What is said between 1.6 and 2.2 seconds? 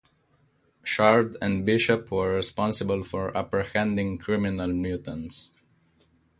Bishop